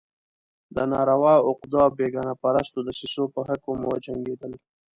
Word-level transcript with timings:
د 0.75 0.77
ناروا 0.91 1.33
عقدو 1.47 1.77
او 1.85 1.89
بېګانه 1.97 2.33
پرستو 2.41 2.79
دسیسو 2.87 3.23
په 3.33 3.39
حکم 3.47 3.77
وجنګېدل. 3.91 4.53